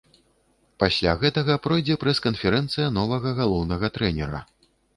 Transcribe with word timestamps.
Пасля 0.83 1.11
гэтага 1.23 1.57
пройдзе 1.67 1.99
прэс-канферэнцыя 2.05 2.87
новага 2.99 3.37
галоўнага 3.43 3.95
трэнера. 3.99 4.45